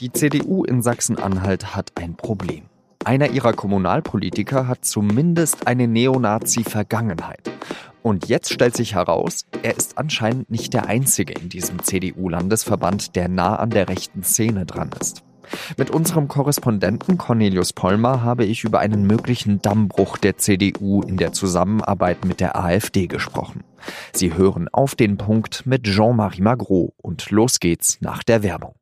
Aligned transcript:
Die 0.00 0.12
CDU 0.12 0.62
in 0.62 0.80
Sachsen-Anhalt 0.80 1.74
hat 1.74 1.90
ein 1.96 2.14
Problem. 2.14 2.66
Einer 3.04 3.30
ihrer 3.30 3.52
Kommunalpolitiker 3.52 4.68
hat 4.68 4.84
zumindest 4.84 5.66
eine 5.66 5.88
Neonazi-Vergangenheit. 5.88 7.50
Und 8.02 8.28
jetzt 8.28 8.52
stellt 8.52 8.76
sich 8.76 8.94
heraus, 8.94 9.46
er 9.64 9.76
ist 9.76 9.98
anscheinend 9.98 10.52
nicht 10.52 10.72
der 10.72 10.86
Einzige 10.86 11.32
in 11.32 11.48
diesem 11.48 11.82
CDU-Landesverband, 11.82 13.16
der 13.16 13.28
nah 13.28 13.56
an 13.56 13.70
der 13.70 13.88
rechten 13.88 14.22
Szene 14.22 14.66
dran 14.66 14.90
ist. 15.00 15.24
Mit 15.76 15.90
unserem 15.90 16.28
Korrespondenten 16.28 17.18
Cornelius 17.18 17.72
Pollmer 17.72 18.22
habe 18.22 18.44
ich 18.44 18.62
über 18.62 18.78
einen 18.78 19.04
möglichen 19.04 19.60
Dammbruch 19.62 20.16
der 20.16 20.36
CDU 20.36 21.02
in 21.02 21.16
der 21.16 21.32
Zusammenarbeit 21.32 22.24
mit 22.24 22.38
der 22.38 22.54
AfD 22.54 23.08
gesprochen. 23.08 23.64
Sie 24.12 24.34
hören 24.34 24.68
auf 24.68 24.94
den 24.94 25.16
Punkt 25.16 25.66
mit 25.66 25.84
Jean-Marie 25.84 26.42
Magro 26.42 26.94
und 26.98 27.30
los 27.30 27.58
geht's 27.58 27.98
nach 28.00 28.22
der 28.22 28.44
Werbung. 28.44 28.74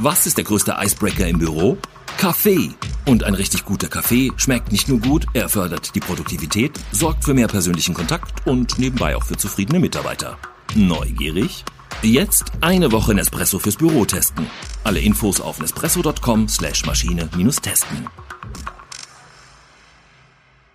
Was 0.00 0.26
ist 0.26 0.36
der 0.36 0.44
größte 0.44 0.76
Icebreaker 0.78 1.26
im 1.26 1.40
Büro? 1.40 1.76
Kaffee. 2.18 2.70
Und 3.04 3.24
ein 3.24 3.34
richtig 3.34 3.64
guter 3.64 3.88
Kaffee 3.88 4.30
schmeckt 4.36 4.70
nicht 4.70 4.88
nur 4.88 5.00
gut, 5.00 5.26
er 5.34 5.48
fördert 5.48 5.92
die 5.96 5.98
Produktivität, 5.98 6.78
sorgt 6.92 7.24
für 7.24 7.34
mehr 7.34 7.48
persönlichen 7.48 7.94
Kontakt 7.94 8.46
und 8.46 8.78
nebenbei 8.78 9.16
auch 9.16 9.24
für 9.24 9.36
zufriedene 9.36 9.80
Mitarbeiter. 9.80 10.38
Neugierig? 10.76 11.64
Jetzt 12.02 12.52
eine 12.60 12.92
Woche 12.92 13.12
Nespresso 13.12 13.58
fürs 13.58 13.74
Büro 13.74 14.04
testen. 14.04 14.46
Alle 14.84 15.00
Infos 15.00 15.40
auf 15.40 15.58
nespresso.com 15.58 16.46
slash 16.46 16.86
Maschine-testen. 16.86 18.06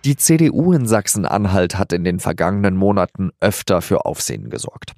Die 0.04 0.16
CDU 0.16 0.74
in 0.74 0.86
Sachsen-Anhalt 0.86 1.78
hat 1.78 1.94
in 1.94 2.04
den 2.04 2.20
vergangenen 2.20 2.76
Monaten 2.76 3.30
öfter 3.40 3.80
für 3.80 4.04
Aufsehen 4.04 4.50
gesorgt. 4.50 4.92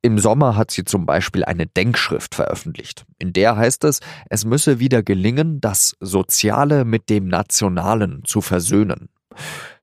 Im 0.00 0.18
Sommer 0.18 0.56
hat 0.56 0.70
sie 0.70 0.84
zum 0.84 1.04
Beispiel 1.04 1.44
eine 1.44 1.66
Denkschrift 1.66 2.34
veröffentlicht. 2.34 3.04
In 3.18 3.34
der 3.34 3.56
heißt 3.56 3.84
es, 3.84 4.00
es 4.30 4.46
müsse 4.46 4.78
wieder 4.78 5.02
gelingen, 5.02 5.60
das 5.60 5.96
Soziale 6.00 6.86
mit 6.86 7.10
dem 7.10 7.28
Nationalen 7.28 8.22
zu 8.24 8.40
versöhnen. 8.40 9.10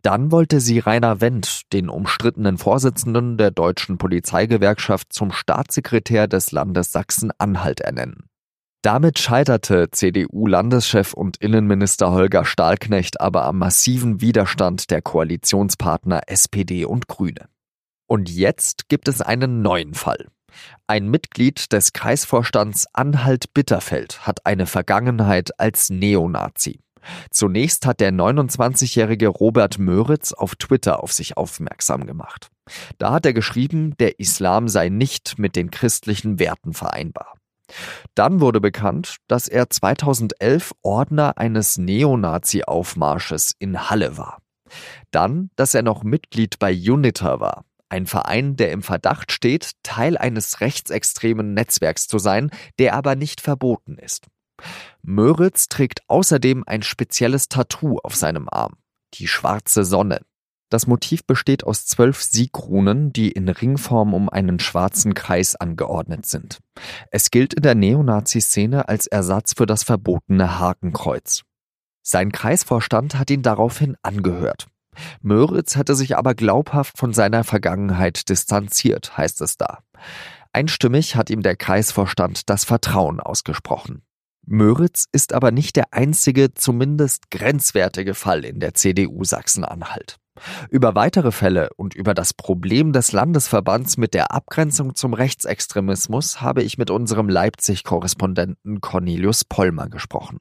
Dann 0.02 0.31
wollte 0.31 0.59
sie 0.59 0.80
Rainer 0.80 1.22
Wendt, 1.22 1.72
den 1.72 1.88
umstrittenen 1.88 2.58
Vorsitzenden 2.58 3.38
der 3.38 3.52
deutschen 3.52 4.00
Polizeigewerkschaft, 4.00 5.14
zum 5.14 5.31
Staatssekretär 5.31 6.28
des 6.28 6.52
Landes 6.52 6.92
Sachsen-Anhalt 6.92 7.81
ernennen. 7.81 8.30
Damit 8.86 9.17
scheiterte 9.17 9.89
CDU-Landeschef 9.89 11.14
und 11.14 11.38
Innenminister 11.38 12.11
Holger 12.11 12.45
Stahlknecht 12.45 13.19
aber 13.19 13.45
am 13.45 13.58
massiven 13.58 14.22
Widerstand 14.22 14.91
der 14.91 15.02
Koalitionspartner 15.02 16.22
SPD 16.28 16.86
und 16.86 17.08
Grüne. 17.08 17.50
Und 18.06 18.30
jetzt 18.30 18.88
gibt 18.88 19.08
es 19.08 19.23
einen 19.23 19.63
neuen 19.63 19.95
Fall. 19.95 20.28
Ein 20.86 21.09
Mitglied 21.09 21.73
des 21.73 21.94
Kreisvorstands 21.94 22.86
Anhalt-Bitterfeld 22.94 24.28
hat 24.28 24.45
eine 24.45 24.67
Vergangenheit 24.67 25.59
als 25.59 25.89
Neonazi. 25.89 26.80
Zunächst 27.31 27.88
hat 27.88 28.00
der 28.00 28.11
29-jährige 28.11 29.30
Robert 29.30 29.80
Möritz 29.80 30.31
auf 30.31 30.56
Twitter 30.58 31.02
auf 31.02 31.11
sich 31.11 31.38
aufmerksam 31.38 32.06
gemacht. 32.06 32.52
Da 33.00 33.13
hat 33.13 33.25
er 33.25 33.33
geschrieben, 33.33 33.97
der 33.97 34.19
Islam 34.19 34.67
sei 34.67 34.89
nicht 34.89 35.39
mit 35.39 35.56
den 35.56 35.72
christlichen 35.72 36.38
Werten 36.38 36.75
vereinbar. 36.75 37.33
Dann 38.14 38.40
wurde 38.40 38.62
bekannt, 38.62 39.18
dass 39.28 39.48
er 39.48 39.70
2011 39.70 40.74
Ordner 40.82 41.38
eines 41.38 41.78
Neonazi-Aufmarsches 41.78 43.54
in 43.60 43.90
Halle 43.90 44.18
war. 44.18 44.42
Dann, 45.12 45.50
dass 45.56 45.74
er 45.74 45.84
noch 45.84 46.04
Mitglied 46.04 46.60
bei 46.60 46.74
UNITA 46.74 47.40
war, 47.40 47.66
ein 47.90 48.08
Verein, 48.08 48.56
der 48.56 48.72
im 48.72 48.82
Verdacht 48.82 49.32
steht, 49.32 49.72
Teil 49.84 50.18
eines 50.18 50.60
rechtsextremen 50.60 51.54
Netzwerks 51.54 52.08
zu 52.08 52.18
sein, 52.18 52.50
der 52.80 52.96
aber 52.96 53.16
nicht 53.16 53.42
verboten 53.42 53.98
ist. 53.98 54.28
Möritz 55.02 55.68
trägt 55.68 56.02
außerdem 56.08 56.64
ein 56.66 56.81
spezielles 56.81 57.48
Tattoo 57.48 58.00
auf 58.04 58.16
seinem 58.16 58.50
Arm, 58.50 58.74
die 59.14 59.28
schwarze 59.28 59.86
Sonne. 59.86 60.22
Das 60.70 60.88
Motiv 60.88 61.26
besteht 61.26 61.64
aus 61.64 61.86
zwölf 61.86 62.22
Siegrunen, 62.22 63.14
die 63.14 63.31
in 63.31 63.48
Ringform 63.48 64.14
um 64.14 64.30
einen 64.30 64.59
schwarzen 64.59 65.14
Kreis 65.14 65.56
angeordnet 65.56 66.26
sind. 66.26 66.59
Es 67.12 67.30
gilt 67.30 67.53
in 67.53 67.62
der 67.62 67.76
Neonazi-Szene 67.76 68.88
als 68.88 69.08
Ersatz 69.08 69.54
für 69.56 69.66
das 69.66 69.84
verbotene 69.84 70.59
Hakenkreuz. 70.59 71.44
Sein 72.02 72.31
Kreisvorstand 72.31 73.16
hat 73.16 73.30
ihn 73.30 73.42
daraufhin 73.42 73.96
angehört. 74.02 74.68
Möritz 75.22 75.75
hatte 75.75 75.96
sich 75.96 76.18
aber 76.18 76.36
glaubhaft 76.36 76.98
von 76.98 77.14
seiner 77.14 77.44
Vergangenheit 77.44 78.30
distanziert, 78.30 79.18
heißt 79.18 79.42
es 79.42 79.58
da. 79.58 79.80
Einstimmig 80.54 81.16
hat 81.16 81.30
ihm 81.30 81.42
der 81.42 81.56
Kreisvorstand 81.56 82.50
das 82.50 82.64
Vertrauen 82.64 83.20
ausgesprochen. 83.20 84.04
Möritz 84.46 85.06
ist 85.12 85.34
aber 85.34 85.52
nicht 85.52 85.75
der 85.75 85.94
einzige, 85.94 86.54
zumindest 86.54 87.30
grenzwertige 87.31 88.14
Fall 88.14 88.46
in 88.46 88.59
der 88.59 88.74
CDU 88.74 89.24
Sachsen-Anhalt. 89.24 90.18
Über 90.69 90.96
weitere 90.96 91.31
Fälle 91.31 91.69
und 91.78 91.96
über 91.96 92.13
das 92.13 92.34
Problem 92.34 92.91
des 92.91 93.12
Landesverbands 93.12 93.97
mit 93.97 94.13
der 94.13 94.31
Abgrenzung 94.31 94.96
zum 94.96 95.13
Rechtsextremismus 95.13 96.41
habe 96.41 96.63
ich 96.63 96.78
mit 96.78 96.90
unserem 96.90 97.29
Leipzig-Korrespondenten 97.29 98.81
Cornelius 98.81 99.45
Pollmer 99.45 99.90
gesprochen. 99.90 100.40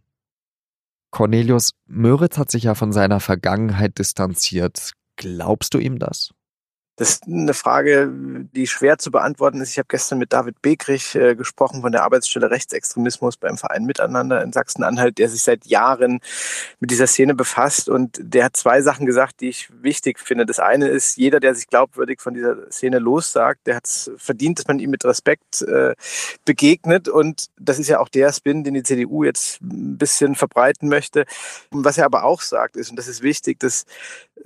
Cornelius, 1.10 1.70
Möritz 1.86 2.38
hat 2.38 2.50
sich 2.50 2.64
ja 2.64 2.74
von 2.74 2.92
seiner 2.92 3.20
Vergangenheit 3.20 3.98
distanziert. 3.98 4.92
Glaubst 5.16 5.74
du 5.74 5.78
ihm 5.78 6.00
das? 6.00 6.30
Das 6.96 7.10
ist 7.10 7.24
eine 7.26 7.54
Frage, 7.54 8.08
die 8.54 8.68
schwer 8.68 8.98
zu 8.98 9.10
beantworten 9.10 9.60
ist. 9.60 9.70
Ich 9.70 9.78
habe 9.78 9.88
gestern 9.88 10.18
mit 10.18 10.32
David 10.32 10.62
Begrich 10.62 11.16
äh, 11.16 11.34
gesprochen 11.34 11.82
von 11.82 11.90
der 11.90 12.04
Arbeitsstelle 12.04 12.52
Rechtsextremismus 12.52 13.36
beim 13.36 13.58
Verein 13.58 13.84
Miteinander 13.84 14.42
in 14.42 14.52
Sachsen-Anhalt, 14.52 15.18
der 15.18 15.28
sich 15.28 15.42
seit 15.42 15.66
Jahren 15.66 16.20
mit 16.78 16.92
dieser 16.92 17.08
Szene 17.08 17.34
befasst. 17.34 17.88
Und 17.88 18.20
der 18.22 18.44
hat 18.44 18.56
zwei 18.56 18.80
Sachen 18.80 19.06
gesagt, 19.06 19.40
die 19.40 19.48
ich 19.48 19.68
wichtig 19.82 20.20
finde. 20.20 20.46
Das 20.46 20.60
eine 20.60 20.86
ist, 20.86 21.16
jeder, 21.16 21.40
der 21.40 21.56
sich 21.56 21.66
glaubwürdig 21.66 22.20
von 22.20 22.32
dieser 22.32 22.70
Szene 22.70 23.00
lossagt, 23.00 23.66
der 23.66 23.74
hat 23.74 23.86
es 23.86 24.12
verdient, 24.16 24.60
dass 24.60 24.68
man 24.68 24.78
ihm 24.78 24.90
mit 24.90 25.04
Respekt 25.04 25.62
äh, 25.62 25.96
begegnet. 26.44 27.08
Und 27.08 27.46
das 27.58 27.80
ist 27.80 27.88
ja 27.88 27.98
auch 27.98 28.08
der 28.08 28.32
Spin, 28.32 28.62
den 28.62 28.74
die 28.74 28.84
CDU 28.84 29.24
jetzt 29.24 29.60
ein 29.62 29.98
bisschen 29.98 30.36
verbreiten 30.36 30.88
möchte. 30.88 31.24
Und 31.70 31.84
was 31.84 31.98
er 31.98 32.04
aber 32.04 32.22
auch 32.22 32.40
sagt, 32.40 32.76
ist, 32.76 32.90
und 32.90 32.96
das 32.96 33.08
ist 33.08 33.22
wichtig, 33.22 33.58
dass 33.58 33.84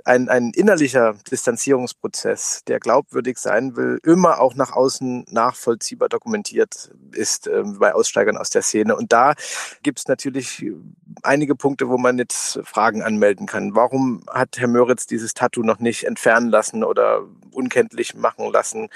ein, 0.05 0.29
ein 0.29 0.53
innerlicher 0.55 1.15
Distanzierungsprozess, 1.31 2.38
der 2.67 2.81
glaubwürdig 2.81 3.39
sein 3.39 3.77
will, 3.77 3.99
immer 4.03 4.41
auch 4.41 4.55
nach 4.55 4.73
außen 4.73 5.27
nachvollziehbar 5.31 6.09
dokumentiert 6.09 6.91
ist 7.13 7.47
äh, 7.47 7.63
bei 7.65 7.95
Aussteigern 7.95 8.37
aus 8.37 8.51
der 8.51 8.63
Szene. 8.63 8.97
Und 8.97 9.13
da 9.13 9.35
gibt 9.83 9.99
es 9.99 10.09
natürlich 10.09 10.65
einige 11.23 11.55
Punkte, 11.55 11.89
wo 11.89 11.99
man 11.99 12.19
jetzt 12.19 12.61
Fragen 12.65 13.03
anmelden 13.03 13.47
kann. 13.47 13.75
Warum 13.75 14.23
hat 14.29 14.59
Herr 14.59 14.69
Möritz 14.69 15.07
dieses 15.07 15.35
Tattoo 15.35 15.63
noch 15.63 15.79
nicht 15.79 16.05
entfernen 16.05 16.49
lassen 16.51 16.85
oder 16.85 17.23
unkenntlich 17.53 18.15
machen 18.15 18.51
lassen? 18.53 18.89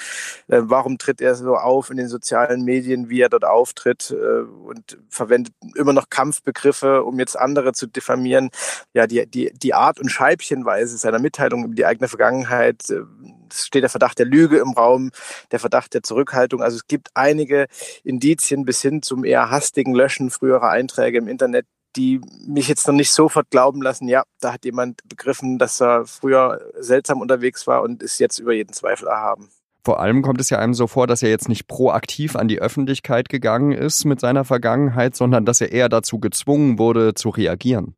Äh, 0.49 0.63
warum 0.63 0.99
tritt 0.99 1.21
er 1.21 1.35
so 1.35 1.57
auf 1.57 1.91
in 1.91 1.97
den 1.97 2.09
sozialen 2.09 2.65
Medien, 2.65 3.09
wie 3.09 3.21
er 3.21 3.29
dort 3.29 3.45
auftritt 3.45 4.11
äh, 4.11 4.43
und 4.43 4.99
verwendet 5.09 5.55
immer 5.75 5.93
noch 5.93 6.11
Kampfbegriffe, 6.11 7.05
um 7.05 7.19
jetzt 7.19 7.39
andere 7.39 7.73
zu 7.73 7.87
diffamieren? 7.87 8.51
Ja, 8.95 9.07
die, 9.07 9.27
die, 9.27 9.53
die 9.55 9.75
Art 9.75 10.01
und 10.01 10.11
Scheibchenweise 10.11 10.97
seiner 10.97 11.19
Mitteilung 11.19 11.65
über 11.65 11.75
die 11.75 11.87
eigene 11.87 12.09
Vergangenheit, 12.09 12.89
äh, 12.91 13.03
steht 13.53 13.83
der 13.83 13.91
Verdacht 13.91 14.19
der 14.19 14.27
Lüge 14.27 14.59
im 14.59 14.73
Raum, 14.73 15.11
der 15.51 15.61
Verdacht 15.61 15.95
der 15.95 16.03
Zurückhaltung. 16.03 16.63
Also 16.63 16.77
es 16.77 16.87
gibt 16.87 17.09
einige 17.15 17.67
Indizien 18.05 18.65
bis 18.65 18.83
hin 18.83 19.03
zum 19.03 19.25
eher 19.25 19.51
hastigen 19.51 19.95
Löschen 19.95 20.31
früherer 20.31 20.71
Einträge 20.71 21.19
im 21.19 21.29
Internet, 21.29 21.67
die 21.97 22.21
mich 22.47 22.69
jetzt 22.69 22.87
noch 22.87 22.95
nicht 22.95 23.13
sofort 23.13 23.51
glauben 23.51 23.83
lassen, 23.83 24.09
ja, 24.09 24.23
da 24.41 24.55
hat 24.55 24.65
jemand 24.65 25.01
begriffen, 25.09 25.59
dass 25.59 25.81
er 25.81 26.07
früher 26.07 26.61
seltsam 26.79 27.21
unterwegs 27.21 27.67
war 27.67 27.83
und 27.83 28.03
ist 28.03 28.19
jetzt 28.19 28.39
über 28.39 28.53
jeden 28.53 28.73
Zweifel 28.73 29.09
erhaben. 29.09 29.51
Vor 29.85 29.99
allem 29.99 30.23
kommt 30.23 30.41
es 30.41 30.49
ja 30.49 30.59
einem 30.59 30.75
so 30.75 30.87
vor, 30.87 31.07
dass 31.09 31.23
er 31.23 31.31
jetzt 31.31 31.49
nicht 31.49 31.67
proaktiv 31.67 32.37
an 32.37 32.47
die 32.47 32.61
Öffentlichkeit 32.61 33.29
gegangen 33.29 33.73
ist 33.73 34.05
mit 34.05 34.21
seiner 34.21 34.45
Vergangenheit, 34.45 35.17
sondern 35.17 35.45
dass 35.45 35.61
er 35.61 35.73
eher 35.73 35.89
dazu 35.89 36.21
gezwungen 36.21 36.79
wurde, 36.79 37.15
zu 37.15 37.31
reagieren. 37.31 37.97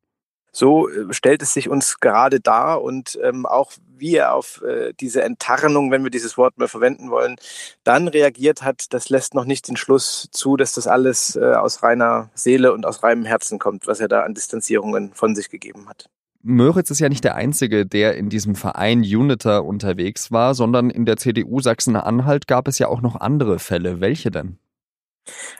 So 0.54 0.88
äh, 0.88 1.12
stellt 1.12 1.42
es 1.42 1.52
sich 1.52 1.68
uns 1.68 1.98
gerade 1.98 2.40
dar 2.40 2.80
und 2.80 3.18
ähm, 3.22 3.44
auch 3.44 3.72
wie 3.98 4.14
er 4.16 4.34
auf 4.34 4.62
äh, 4.62 4.92
diese 4.98 5.22
Enttarnung, 5.22 5.90
wenn 5.90 6.04
wir 6.04 6.10
dieses 6.10 6.38
Wort 6.38 6.58
mehr 6.58 6.68
verwenden 6.68 7.10
wollen, 7.10 7.36
dann 7.82 8.08
reagiert 8.08 8.62
hat, 8.62 8.92
das 8.92 9.08
lässt 9.08 9.34
noch 9.34 9.44
nicht 9.44 9.68
den 9.68 9.76
Schluss 9.76 10.28
zu, 10.30 10.56
dass 10.56 10.72
das 10.72 10.86
alles 10.86 11.36
äh, 11.36 11.54
aus 11.54 11.82
reiner 11.82 12.30
Seele 12.34 12.72
und 12.72 12.86
aus 12.86 13.02
reinem 13.02 13.24
Herzen 13.24 13.58
kommt, 13.58 13.86
was 13.86 14.00
er 14.00 14.08
da 14.08 14.22
an 14.22 14.34
Distanzierungen 14.34 15.12
von 15.12 15.34
sich 15.34 15.50
gegeben 15.50 15.88
hat. 15.88 16.08
Möritz 16.42 16.90
ist 16.90 17.00
ja 17.00 17.08
nicht 17.08 17.24
der 17.24 17.34
Einzige, 17.34 17.86
der 17.86 18.16
in 18.16 18.28
diesem 18.28 18.54
Verein 18.54 19.00
Uniter 19.00 19.64
unterwegs 19.64 20.30
war, 20.30 20.54
sondern 20.54 20.90
in 20.90 21.06
der 21.06 21.16
CDU 21.16 21.60
Sachsen-Anhalt 21.60 22.46
gab 22.46 22.68
es 22.68 22.78
ja 22.78 22.88
auch 22.88 23.00
noch 23.00 23.16
andere 23.16 23.58
Fälle. 23.58 24.00
Welche 24.00 24.30
denn? 24.30 24.58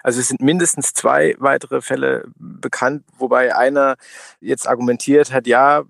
Also 0.03 0.21
es 0.21 0.29
sind 0.29 0.41
mindestens 0.41 0.93
zwei 0.93 1.35
weitere 1.39 1.81
Fälle 1.81 2.25
bekannt, 2.37 3.05
wobei 3.19 3.55
einer 3.55 3.97
jetzt 4.41 4.69
argumentiert 4.69 5.33
hat, 5.33 5.47
ja, 5.47 5.85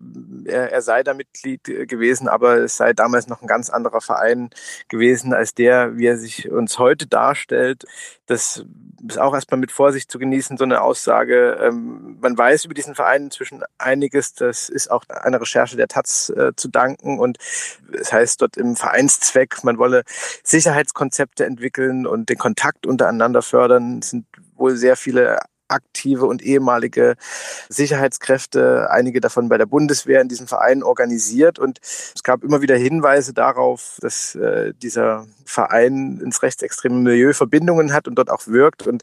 er, 0.44 0.72
er, 0.72 0.82
sei 0.82 1.02
da 1.02 1.14
Mitglied 1.14 1.64
gewesen, 1.64 2.28
aber 2.28 2.58
es 2.58 2.76
sei 2.76 2.92
damals 2.92 3.26
noch 3.26 3.42
ein 3.42 3.48
ganz 3.48 3.70
anderer 3.70 4.00
Verein 4.00 4.50
gewesen 4.88 5.32
als 5.32 5.54
der, 5.54 5.96
wie 5.96 6.06
er 6.06 6.16
sich 6.16 6.50
uns 6.50 6.78
heute 6.78 7.06
darstellt. 7.06 7.84
Das 8.26 8.64
ist 9.08 9.18
auch 9.18 9.34
erstmal 9.34 9.60
mit 9.60 9.72
Vorsicht 9.72 10.10
zu 10.10 10.18
genießen, 10.18 10.56
so 10.56 10.64
eine 10.64 10.80
Aussage. 10.80 11.58
Ähm, 11.60 12.18
man 12.20 12.36
weiß 12.36 12.64
über 12.64 12.74
diesen 12.74 12.94
Verein 12.94 13.24
inzwischen 13.24 13.62
einiges. 13.78 14.34
Das 14.34 14.68
ist 14.68 14.90
auch 14.90 15.04
einer 15.08 15.40
Recherche 15.40 15.76
der 15.76 15.88
Taz 15.88 16.30
äh, 16.30 16.52
zu 16.56 16.68
danken. 16.68 17.18
Und 17.18 17.38
es 17.92 18.12
heißt 18.12 18.40
dort 18.40 18.56
im 18.56 18.76
Vereinszweck, 18.76 19.62
man 19.64 19.78
wolle 19.78 20.04
Sicherheitskonzepte 20.42 21.44
entwickeln 21.44 22.06
und 22.06 22.28
den 22.28 22.38
Kontakt 22.38 22.86
untereinander 22.86 23.42
fördern. 23.42 23.63
Es 23.70 24.10
sind 24.10 24.26
wohl 24.56 24.76
sehr 24.76 24.96
viele 24.96 25.38
aktive 25.68 26.26
und 26.26 26.42
ehemalige 26.42 27.16
Sicherheitskräfte, 27.68 28.90
einige 28.90 29.20
davon 29.20 29.48
bei 29.48 29.58
der 29.58 29.66
Bundeswehr 29.66 30.20
in 30.20 30.28
diesem 30.28 30.46
Verein 30.46 30.82
organisiert. 30.82 31.58
Und 31.58 31.78
es 31.82 32.22
gab 32.22 32.44
immer 32.44 32.60
wieder 32.62 32.76
Hinweise 32.76 33.32
darauf, 33.32 33.98
dass 34.00 34.34
äh, 34.34 34.72
dieser 34.82 35.26
Verein 35.44 36.20
ins 36.22 36.42
rechtsextreme 36.42 36.96
Milieu 36.96 37.32
Verbindungen 37.32 37.92
hat 37.92 38.08
und 38.08 38.16
dort 38.16 38.30
auch 38.30 38.46
wirkt. 38.46 38.86
Und 38.86 39.02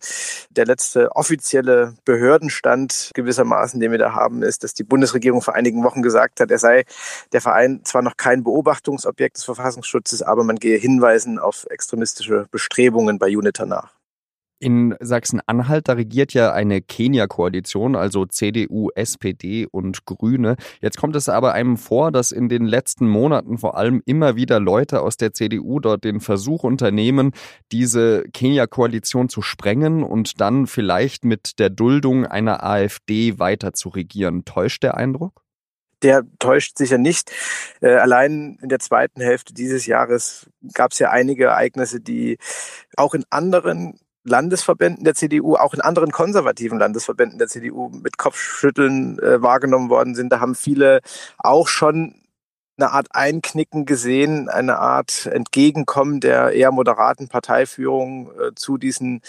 der 0.52 0.66
letzte 0.66 1.16
offizielle 1.16 1.96
Behördenstand 2.06 3.12
gewissermaßen, 3.14 3.80
den 3.80 3.92
wir 3.92 4.00
da 4.00 4.14
haben, 4.14 4.44
ist, 4.44 4.64
dass 4.64 4.74
die 4.74 4.84
Bundesregierung 4.84 5.42
vor 5.42 5.56
einigen 5.56 5.84
Wochen 5.84 6.02
gesagt 6.02 6.40
hat, 6.40 6.52
er 6.52 6.60
sei 6.60 6.86
der 7.34 7.42
Verein 7.42 7.82
zwar 7.84 8.02
noch 8.02 8.18
kein 8.18 8.44
Beobachtungsobjekt 8.44 9.38
des 9.38 9.44
Verfassungsschutzes, 9.46 10.22
aber 10.22 10.44
man 10.44 10.58
gehe 10.58 10.78
Hinweisen 10.78 11.40
auf 11.40 11.66
extremistische 11.70 12.48
Bestrebungen 12.52 13.18
bei 13.18 13.36
UNITA 13.36 13.66
nach. 13.66 14.01
In 14.62 14.96
Sachsen-Anhalt, 15.00 15.88
da 15.88 15.94
regiert 15.94 16.36
ja 16.36 16.54
eine 16.54 16.84
Kenia-Koalition, 16.84 17.96
also 17.96 18.28
CDU, 18.28 18.90
SPD 18.94 19.66
und 19.66 20.06
Grüne. 20.06 20.56
Jetzt 20.82 20.98
kommt 20.98 21.16
es 21.16 21.30
aber 21.30 21.54
einem 21.54 21.78
vor, 21.78 22.12
dass 22.12 22.32
in 22.32 22.48
den 22.48 22.68
letzten 22.68 23.08
Monaten 23.08 23.58
vor 23.58 23.76
allem 23.76 24.04
immer 24.06 24.36
wieder 24.36 24.60
Leute 24.60 25.02
aus 25.02 25.18
der 25.18 25.34
CDU 25.34 25.80
dort 25.80 26.04
den 26.04 26.20
Versuch 26.20 26.64
unternehmen, 26.64 27.32
diese 27.72 28.24
Kenia-Koalition 28.34 29.30
zu 29.30 29.42
sprengen 29.42 30.04
und 30.04 30.40
dann 30.40 30.68
vielleicht 30.68 31.26
mit 31.26 31.58
der 31.58 31.72
Duldung 31.72 32.28
einer 32.28 32.64
AfD 32.64 33.40
weiter 33.40 33.74
zu 33.74 33.90
regieren. 33.90 34.46
Täuscht 34.46 34.84
der 34.84 34.96
Eindruck? 34.96 35.42
der 36.04 36.24
täuscht 36.40 36.78
sicher 36.78 36.98
nicht. 36.98 37.32
Äh, 37.80 37.94
allein 37.94 38.58
in 38.62 38.70
der 38.70 38.80
zweiten 38.80 39.22
Hälfte 39.22 39.54
dieses 39.54 39.86
Jahres 39.86 40.50
gab 40.74 40.94
es 40.94 41.00
ja 41.00 41.12
einige 41.12 41.46
Ereignisse, 41.46 42.02
die 42.02 42.38
auch 42.98 43.14
in 43.14 43.24
anderen 43.30 44.00
Landesverbänden 44.24 45.04
der 45.04 45.16
CDU, 45.16 45.56
auch 45.56 45.74
in 45.74 45.82
anderen 45.82 46.12
konservativen 46.12 46.80
Landesverbänden 46.80 47.40
der 47.40 47.48
CDU 47.48 47.90
mit 47.90 48.18
Kopfschütteln 48.18 49.20
äh, 49.20 49.42
wahrgenommen 49.42 49.90
worden 49.90 50.16
sind. 50.16 50.32
Da 50.32 50.40
haben 50.40 50.56
viele 50.56 51.02
auch 51.38 51.68
schon 51.68 52.22
eine 52.82 52.92
Art 52.92 53.08
Einknicken 53.12 53.86
gesehen, 53.86 54.50
eine 54.50 54.80
Art 54.80 55.28
Entgegenkommen 55.28 56.20
der 56.20 56.52
eher 56.52 56.72
moderaten 56.72 57.28
Parteiführung 57.28 58.32
äh, 58.32 58.52
zu 58.56 58.78
diesen 58.78 59.22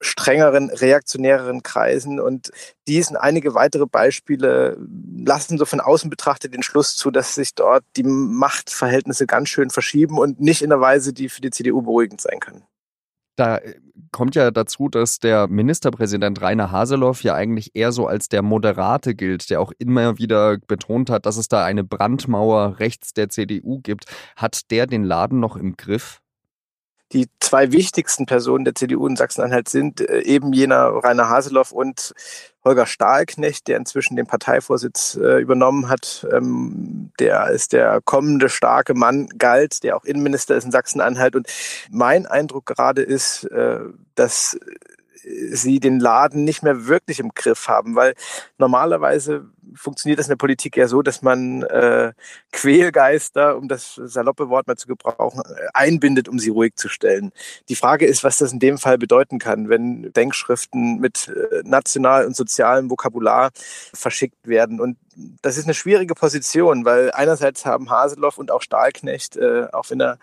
strengeren, 0.00 0.70
reaktionäreren 0.70 1.62
Kreisen. 1.62 2.20
Und 2.20 2.50
diesen 2.86 3.16
einige 3.16 3.54
weitere 3.54 3.86
Beispiele 3.86 4.76
lassen 5.16 5.58
so 5.58 5.64
von 5.64 5.80
außen 5.80 6.10
betrachtet 6.10 6.54
den 6.54 6.62
Schluss 6.62 6.96
zu, 6.96 7.10
dass 7.10 7.34
sich 7.34 7.54
dort 7.54 7.84
die 7.96 8.04
Machtverhältnisse 8.04 9.26
ganz 9.26 9.48
schön 9.48 9.70
verschieben 9.70 10.18
und 10.18 10.40
nicht 10.40 10.62
in 10.62 10.72
einer 10.72 10.80
Weise, 10.80 11.12
die 11.12 11.28
für 11.28 11.40
die 11.40 11.50
CDU 11.50 11.82
beruhigend 11.82 12.20
sein 12.20 12.40
kann. 12.40 12.64
Da 13.40 13.58
kommt 14.12 14.34
ja 14.34 14.50
dazu, 14.50 14.90
dass 14.90 15.18
der 15.18 15.48
Ministerpräsident 15.48 16.42
Rainer 16.42 16.70
Haseloff 16.70 17.22
ja 17.22 17.34
eigentlich 17.34 17.70
eher 17.72 17.90
so 17.90 18.06
als 18.06 18.28
der 18.28 18.42
Moderate 18.42 19.14
gilt, 19.14 19.48
der 19.48 19.62
auch 19.62 19.72
immer 19.78 20.18
wieder 20.18 20.58
betont 20.58 21.08
hat, 21.08 21.24
dass 21.24 21.38
es 21.38 21.48
da 21.48 21.64
eine 21.64 21.82
Brandmauer 21.82 22.78
rechts 22.80 23.14
der 23.14 23.30
CDU 23.30 23.80
gibt. 23.80 24.04
Hat 24.36 24.70
der 24.70 24.86
den 24.86 25.04
Laden 25.04 25.40
noch 25.40 25.56
im 25.56 25.74
Griff? 25.78 26.20
Die 27.12 27.28
zwei 27.40 27.72
wichtigsten 27.72 28.26
Personen 28.26 28.64
der 28.64 28.74
CDU 28.74 29.06
in 29.06 29.16
Sachsen-Anhalt 29.16 29.68
sind 29.68 30.00
äh, 30.00 30.20
eben 30.20 30.52
jener 30.52 30.86
Rainer 31.02 31.28
Haseloff 31.28 31.72
und 31.72 32.14
Holger 32.64 32.86
Stahlknecht, 32.86 33.66
der 33.66 33.78
inzwischen 33.78 34.16
den 34.16 34.26
Parteivorsitz 34.26 35.16
äh, 35.16 35.40
übernommen 35.40 35.88
hat, 35.88 36.26
ähm, 36.30 37.10
der 37.18 37.42
als 37.42 37.68
der 37.68 38.00
kommende 38.04 38.48
starke 38.48 38.94
Mann 38.94 39.28
galt, 39.38 39.82
der 39.82 39.96
auch 39.96 40.04
Innenminister 40.04 40.56
ist 40.56 40.64
in 40.64 40.70
Sachsen-Anhalt. 40.70 41.34
Und 41.34 41.48
mein 41.90 42.26
Eindruck 42.26 42.66
gerade 42.66 43.02
ist, 43.02 43.44
äh, 43.44 43.80
dass 44.14 44.58
sie 45.22 45.80
den 45.80 46.00
Laden 46.00 46.44
nicht 46.44 46.62
mehr 46.62 46.86
wirklich 46.86 47.20
im 47.20 47.30
Griff 47.34 47.68
haben, 47.68 47.94
weil 47.94 48.14
normalerweise 48.58 49.46
funktioniert 49.74 50.18
das 50.18 50.26
in 50.26 50.32
der 50.32 50.36
Politik 50.36 50.76
ja 50.76 50.88
so, 50.88 51.02
dass 51.02 51.22
man 51.22 51.62
äh, 51.62 52.12
Quälgeister, 52.52 53.56
um 53.56 53.68
das 53.68 53.94
saloppe 53.94 54.48
Wort 54.48 54.66
mal 54.66 54.76
zu 54.76 54.86
gebrauchen, 54.88 55.42
einbindet, 55.74 56.28
um 56.28 56.38
sie 56.38 56.50
ruhig 56.50 56.74
zu 56.76 56.88
stellen. 56.88 57.32
Die 57.68 57.76
Frage 57.76 58.06
ist, 58.06 58.24
was 58.24 58.38
das 58.38 58.52
in 58.52 58.58
dem 58.58 58.78
Fall 58.78 58.98
bedeuten 58.98 59.38
kann, 59.38 59.68
wenn 59.68 60.12
Denkschriften 60.12 60.98
mit 60.98 61.28
äh, 61.28 61.62
national 61.64 62.26
und 62.26 62.36
sozialem 62.36 62.90
Vokabular 62.90 63.50
verschickt 63.94 64.46
werden. 64.46 64.80
Und 64.80 64.96
das 65.42 65.56
ist 65.56 65.64
eine 65.64 65.74
schwierige 65.74 66.14
Position, 66.14 66.84
weil 66.84 67.10
einerseits 67.12 67.66
haben 67.66 67.90
Haseloff 67.90 68.38
und 68.38 68.50
auch 68.50 68.62
Stahlknecht, 68.62 69.36
äh, 69.36 69.66
auch 69.72 69.90
wenn 69.90 70.00
er 70.00 70.18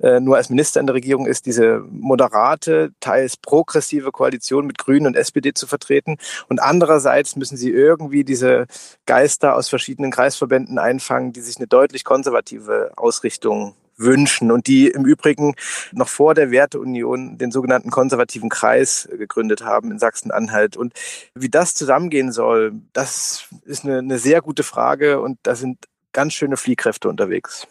äh, 0.00 0.20
nur 0.20 0.36
als 0.36 0.50
Minister 0.50 0.80
in 0.80 0.86
der 0.86 0.94
Regierung 0.94 1.26
ist, 1.26 1.46
diese 1.46 1.84
moderate, 1.90 2.92
teils 3.00 3.36
progressive 3.36 4.12
Koalition 4.12 4.66
mit 4.66 4.78
Grünen 4.78 5.06
und 5.06 5.16
SPD 5.16 5.54
zu 5.54 5.66
vertreten. 5.66 6.16
Und 6.48 6.60
andererseits 6.60 7.36
müssen 7.36 7.56
sie 7.56 7.70
irgendwie 7.70 8.24
diese 8.24 8.66
Geister 9.06 9.56
aus 9.56 9.68
verschiedenen 9.68 10.10
Kreisverbänden 10.10 10.78
einfangen, 10.78 11.32
die 11.32 11.40
sich 11.40 11.56
eine 11.56 11.66
deutlich 11.66 12.04
konservative 12.04 12.92
Ausrichtung 12.96 13.74
wünschen 13.96 14.50
und 14.50 14.66
die 14.66 14.88
im 14.88 15.04
Übrigen 15.04 15.54
noch 15.92 16.08
vor 16.08 16.34
der 16.34 16.50
Werteunion 16.50 17.38
den 17.38 17.50
sogenannten 17.50 17.90
konservativen 17.90 18.48
Kreis 18.48 19.08
gegründet 19.10 19.62
haben 19.62 19.90
in 19.90 19.98
Sachsen-Anhalt. 19.98 20.76
Und 20.76 20.94
wie 21.34 21.48
das 21.48 21.74
zusammengehen 21.74 22.32
soll, 22.32 22.72
das 22.92 23.48
ist 23.64 23.84
eine, 23.84 23.98
eine 23.98 24.18
sehr 24.18 24.40
gute 24.42 24.62
Frage 24.62 25.20
und 25.20 25.38
da 25.42 25.54
sind 25.54 25.86
ganz 26.12 26.34
schöne 26.34 26.56
Fliehkräfte 26.56 27.08
unterwegs. 27.08 27.66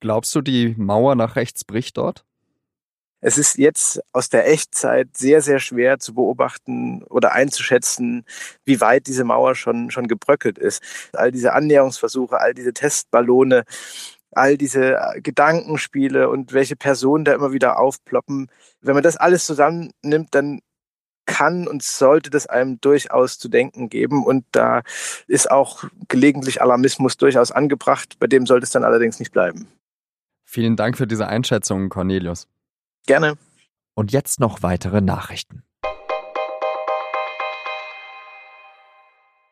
Glaubst 0.00 0.34
du, 0.34 0.40
die 0.40 0.74
Mauer 0.78 1.16
nach 1.16 1.36
rechts 1.36 1.64
bricht 1.64 1.96
dort? 1.96 2.24
Es 3.20 3.36
ist 3.36 3.58
jetzt 3.58 4.00
aus 4.12 4.28
der 4.28 4.48
Echtzeit 4.48 5.16
sehr, 5.16 5.42
sehr 5.42 5.58
schwer 5.58 5.98
zu 5.98 6.14
beobachten 6.14 7.02
oder 7.02 7.32
einzuschätzen, 7.32 8.24
wie 8.64 8.80
weit 8.80 9.08
diese 9.08 9.24
Mauer 9.24 9.56
schon, 9.56 9.90
schon 9.90 10.06
gebröckelt 10.06 10.56
ist. 10.56 10.80
All 11.12 11.32
diese 11.32 11.52
Annäherungsversuche, 11.52 12.38
all 12.40 12.54
diese 12.54 12.72
Testballone, 12.72 13.64
all 14.32 14.56
diese 14.56 14.96
äh, 14.96 15.20
Gedankenspiele 15.20 16.28
und 16.28 16.52
welche 16.52 16.76
Personen 16.76 17.24
da 17.24 17.32
immer 17.32 17.52
wieder 17.52 17.78
aufploppen. 17.78 18.50
Wenn 18.80 18.94
man 18.94 19.02
das 19.02 19.16
alles 19.16 19.46
zusammennimmt, 19.46 20.28
dann 20.34 20.60
kann 21.26 21.68
und 21.68 21.82
sollte 21.82 22.30
das 22.30 22.46
einem 22.46 22.80
durchaus 22.80 23.38
zu 23.38 23.48
denken 23.48 23.88
geben. 23.90 24.24
Und 24.24 24.44
da 24.52 24.82
ist 25.26 25.50
auch 25.50 25.84
gelegentlich 26.08 26.62
Alarmismus 26.62 27.16
durchaus 27.16 27.52
angebracht. 27.52 28.18
Bei 28.18 28.26
dem 28.26 28.46
sollte 28.46 28.64
es 28.64 28.70
dann 28.70 28.84
allerdings 28.84 29.18
nicht 29.20 29.32
bleiben. 29.32 29.68
Vielen 30.44 30.76
Dank 30.76 30.96
für 30.96 31.06
diese 31.06 31.28
Einschätzung, 31.28 31.90
Cornelius. 31.90 32.48
Gerne. 33.06 33.36
Und 33.94 34.12
jetzt 34.12 34.40
noch 34.40 34.62
weitere 34.62 35.00
Nachrichten. 35.00 35.62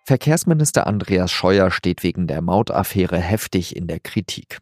Verkehrsminister 0.05 0.87
Andreas 0.87 1.33
Scheuer 1.33 1.71
steht 1.71 2.05
wegen 2.05 2.29
der 2.29 2.41
Mautaffäre 2.41 3.19
heftig 3.19 3.75
in 3.75 3.89
der 3.89 3.99
Kritik. 3.99 4.61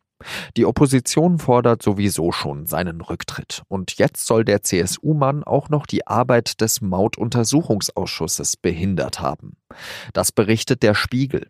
Die 0.57 0.65
Opposition 0.65 1.39
fordert 1.39 1.83
sowieso 1.83 2.33
schon 2.33 2.67
seinen 2.67 3.01
Rücktritt. 3.01 3.63
Und 3.69 3.99
jetzt 3.99 4.27
soll 4.27 4.45
der 4.45 4.63
CSU-Mann 4.63 5.45
auch 5.45 5.69
noch 5.69 5.87
die 5.87 6.07
Arbeit 6.07 6.61
des 6.61 6.81
Mautuntersuchungsausschusses 6.81 8.57
behindert 8.57 9.21
haben. 9.21 9.57
Das 10.13 10.33
berichtet 10.33 10.83
der 10.83 10.95
Spiegel. 10.95 11.49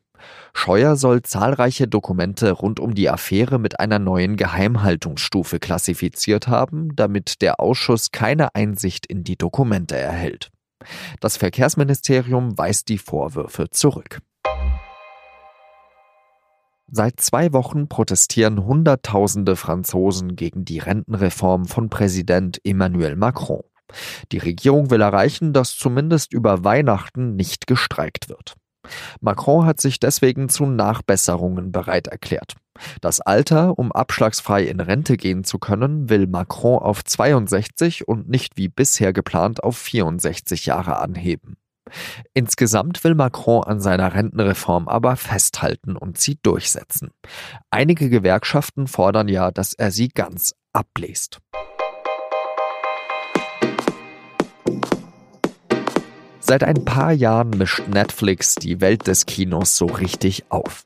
Scheuer 0.55 0.97
soll 0.97 1.23
zahlreiche 1.23 1.87
Dokumente 1.87 2.53
rund 2.53 2.81
um 2.81 2.95
die 2.95 3.11
Affäre 3.11 3.59
mit 3.59 3.81
einer 3.81 3.99
neuen 3.99 4.37
Geheimhaltungsstufe 4.37 5.59
klassifiziert 5.59 6.49
haben, 6.49 6.97
damit 6.97 7.43
der 7.43 7.61
Ausschuss 7.61 8.11
keine 8.11 8.55
Einsicht 8.55 9.07
in 9.07 9.25
die 9.25 9.37
Dokumente 9.37 9.97
erhält. 9.97 10.51
Das 11.21 11.37
Verkehrsministerium 11.37 12.57
weist 12.57 12.89
die 12.89 12.99
Vorwürfe 12.99 13.71
zurück. 13.71 14.21
Seit 16.97 17.21
zwei 17.21 17.53
Wochen 17.53 17.89
protestieren 17.89 18.65
Hunderttausende 18.67 19.57
Franzosen 19.57 20.37
gegen 20.37 20.65
die 20.65 20.79
Rentenreform 20.79 21.65
von 21.65 21.91
Präsident 21.91 22.61
Emmanuel 22.63 23.17
Macron. 23.17 23.65
Die 24.31 24.39
Regierung 24.39 24.91
will 24.91 25.01
erreichen, 25.01 25.53
dass 25.53 25.77
zumindest 25.77 26.33
über 26.33 26.63
Weihnachten 26.63 27.35
nicht 27.35 27.67
gestreikt 27.67 28.29
wird. 28.29 28.55
Macron 29.21 29.67
hat 29.67 29.81
sich 29.81 29.99
deswegen 29.99 30.49
zu 30.49 30.67
Nachbesserungen 30.67 31.73
bereit 31.73 32.07
erklärt. 32.07 32.55
Das 33.01 33.21
Alter, 33.21 33.77
um 33.77 33.91
abschlagsfrei 33.91 34.63
in 34.63 34.79
Rente 34.79 35.17
gehen 35.17 35.43
zu 35.43 35.59
können, 35.59 36.09
will 36.09 36.29
Macron 36.29 36.79
auf 36.79 37.03
62 37.03 38.07
und 38.07 38.29
nicht 38.29 38.57
wie 38.57 38.69
bisher 38.69 39.13
geplant 39.13 39.65
auf 39.65 39.77
64 39.79 40.67
Jahre 40.67 40.99
anheben. 40.99 41.57
Insgesamt 42.33 43.05
will 43.05 43.15
Macron 43.15 43.65
an 43.65 43.81
seiner 43.81 44.15
Rentenreform 44.15 44.89
aber 44.89 45.17
festhalten 45.17 45.97
und 45.97 46.19
sie 46.19 46.39
durchsetzen. 46.43 47.11
Einige 47.71 48.09
Gewerkschaften 48.09 48.87
fordern 48.87 49.29
ja, 49.29 49.51
dass 49.51 49.73
er 49.73 49.91
sie 49.91 50.09
ganz 50.09 50.55
ablest. 50.73 51.41
Seit 56.47 56.63
ein 56.63 56.85
paar 56.85 57.11
Jahren 57.11 57.51
mischt 57.51 57.89
Netflix 57.89 58.55
die 58.57 58.83
Welt 58.83 59.07
des 59.07 59.25
Kinos 59.25 59.79
so 59.79 59.87
richtig 59.87 60.45
auf. 60.51 60.85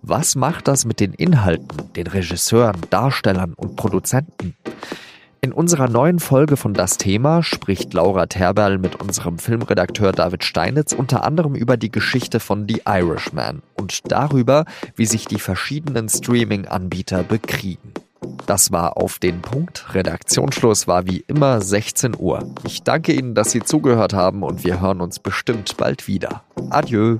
Was 0.00 0.36
macht 0.36 0.68
das 0.68 0.86
mit 0.86 1.00
den 1.00 1.12
Inhalten, 1.12 1.92
den 1.92 2.06
Regisseuren, 2.06 2.80
Darstellern 2.88 3.52
und 3.52 3.76
Produzenten? 3.76 4.56
In 5.46 5.52
unserer 5.52 5.88
neuen 5.88 6.18
Folge 6.18 6.56
von 6.56 6.74
Das 6.74 6.98
Thema 6.98 7.40
spricht 7.40 7.94
Laura 7.94 8.26
Terberl 8.26 8.78
mit 8.78 9.00
unserem 9.00 9.38
Filmredakteur 9.38 10.10
David 10.10 10.42
Steinitz 10.42 10.92
unter 10.92 11.22
anderem 11.22 11.54
über 11.54 11.76
die 11.76 11.92
Geschichte 11.92 12.40
von 12.40 12.66
The 12.68 12.82
Irishman 12.84 13.62
und 13.76 14.10
darüber, 14.10 14.64
wie 14.96 15.06
sich 15.06 15.26
die 15.26 15.38
verschiedenen 15.38 16.08
Streaming-Anbieter 16.08 17.22
bekriegen. 17.22 17.92
Das 18.46 18.72
war 18.72 18.96
auf 18.96 19.20
den 19.20 19.40
Punkt. 19.40 19.94
Redaktionsschluss 19.94 20.88
war 20.88 21.06
wie 21.06 21.22
immer 21.28 21.60
16 21.60 22.16
Uhr. 22.18 22.52
Ich 22.64 22.82
danke 22.82 23.12
Ihnen, 23.12 23.36
dass 23.36 23.52
Sie 23.52 23.62
zugehört 23.62 24.14
haben 24.14 24.42
und 24.42 24.64
wir 24.64 24.80
hören 24.80 25.00
uns 25.00 25.20
bestimmt 25.20 25.76
bald 25.76 26.08
wieder. 26.08 26.42
Adieu. 26.70 27.18